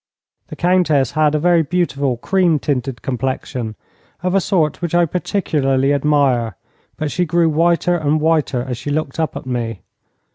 The 0.47 0.55
Countess 0.55 1.11
had 1.11 1.35
a 1.35 1.39
very 1.39 1.61
beautiful, 1.61 2.17
cream 2.17 2.57
tinted 2.57 3.03
complexion 3.03 3.75
of 4.23 4.33
a 4.33 4.41
sort 4.41 4.81
which 4.81 4.95
I 4.95 5.05
particularly 5.05 5.93
admire, 5.93 6.57
but 6.97 7.11
she 7.11 7.23
grew 7.23 7.47
whiter 7.49 7.97
and 7.99 8.19
whiter 8.19 8.63
as 8.63 8.79
she 8.79 8.89
looked 8.89 9.19
up 9.19 9.35
at 9.37 9.45
me. 9.45 9.81